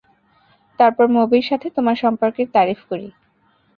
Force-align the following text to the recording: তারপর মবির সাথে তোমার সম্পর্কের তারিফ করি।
তারপর 0.79 1.05
মবির 1.15 1.45
সাথে 1.49 1.67
তোমার 1.75 1.97
সম্পর্কের 2.03 2.47
তারিফ 2.55 2.79
করি। 2.89 3.07